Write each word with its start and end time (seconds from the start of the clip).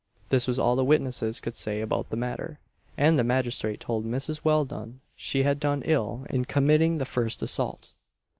This 0.29 0.47
was 0.47 0.57
all 0.57 0.75
the 0.75 0.83
witnesses 0.83 1.39
could 1.39 1.55
say 1.55 1.79
about 1.79 2.09
the 2.09 2.15
matter, 2.17 2.59
and 2.97 3.19
the 3.19 3.23
magistrate 3.23 3.79
told 3.79 4.03
Mrs. 4.03 4.43
Welldone, 4.43 4.99
she 5.15 5.43
had 5.43 5.59
done 5.59 5.83
ill 5.85 6.25
in 6.31 6.45
committing 6.45 6.97
the 6.97 7.05
first 7.05 7.43
assault. 7.43 7.93